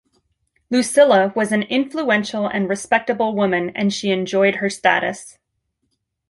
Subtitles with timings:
[0.71, 5.37] Lucilla was an influential and respectable woman and she enjoyed her status.